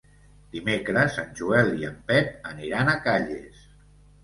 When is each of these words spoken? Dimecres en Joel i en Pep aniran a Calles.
Dimecres 0.53 1.17
en 1.25 1.29
Joel 1.41 1.69
i 1.83 1.87
en 1.91 2.01
Pep 2.09 2.51
aniran 2.55 2.93
a 2.95 2.99
Calles. 3.07 3.65